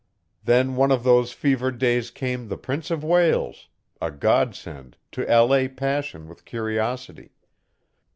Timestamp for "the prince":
2.47-2.89